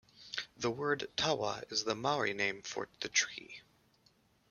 [0.57, 3.61] The word "tawa" is the Maori name for the tree.